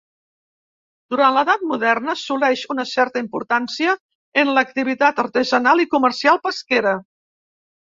Durant 1.13 1.35
l'Edat 1.35 1.65
Moderna 1.71 2.11
assoleix 2.19 2.63
una 2.77 2.87
certa 2.93 3.23
importància 3.25 3.95
en 4.45 4.53
l'activitat 4.57 5.23
artesanal 5.27 5.87
i 5.87 5.89
comercial 5.95 6.45
pesquera. 6.51 6.99